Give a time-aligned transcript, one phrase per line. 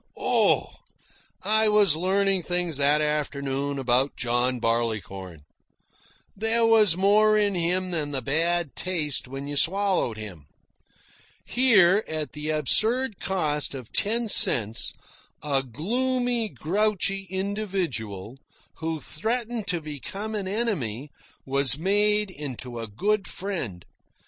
[0.17, 0.71] Oh!
[1.43, 5.43] I was learning things that afternoon about John Barleycorn.
[6.35, 10.47] There was more in him than the bad taste when you swallowed him.
[11.45, 14.95] Here, at the absurd cost of ten cents,
[15.43, 18.39] a gloomy, grouchy individual,
[18.77, 21.11] who threatened to become an enemy,
[21.45, 23.85] was made into a good friend.